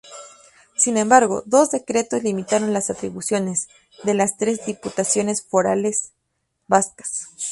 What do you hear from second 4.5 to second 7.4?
diputaciones forales vascas.